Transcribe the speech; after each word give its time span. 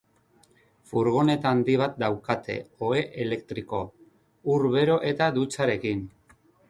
Furgoneta 0.91 1.51
handi 1.57 1.75
bat 1.81 1.99
daukate, 2.03 2.55
ohe 2.87 3.03
elektriko, 3.25 3.83
ur 4.55 4.67
bero 4.77 4.97
eta 5.13 5.29
dutxarekin. 5.37 6.03